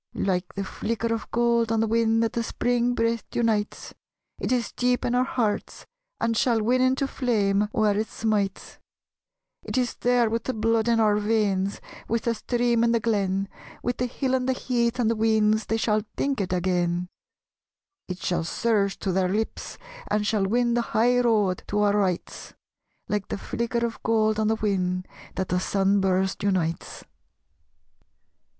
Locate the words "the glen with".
12.93-13.97